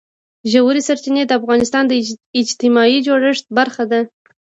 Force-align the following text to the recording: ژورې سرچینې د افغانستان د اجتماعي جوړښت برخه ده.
ژورې 0.51 0.81
سرچینې 0.87 1.23
د 1.27 1.31
افغانستان 1.39 1.83
د 1.87 1.93
اجتماعي 2.41 2.97
جوړښت 3.07 3.45
برخه 3.57 3.83
ده. 3.91 3.99